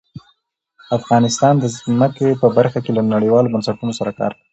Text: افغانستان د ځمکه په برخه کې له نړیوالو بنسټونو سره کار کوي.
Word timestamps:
افغانستان 0.97 1.53
د 1.59 1.65
ځمکه 1.77 2.25
په 2.41 2.47
برخه 2.57 2.79
کې 2.85 2.91
له 2.97 3.01
نړیوالو 3.13 3.51
بنسټونو 3.53 3.93
سره 3.99 4.11
کار 4.19 4.31
کوي. 4.37 4.45